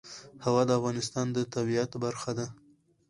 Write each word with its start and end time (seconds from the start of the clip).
هوا 0.43 0.61
د 0.67 0.71
افغانستان 0.79 1.25
د 1.31 1.37
طبیعت 1.53 1.91
برخه 2.03 2.31
ده. 2.37 2.45